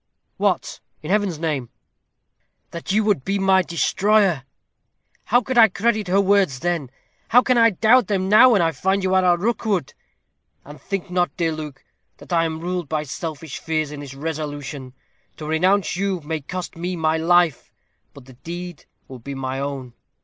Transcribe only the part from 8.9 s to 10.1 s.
you are a Rookwood?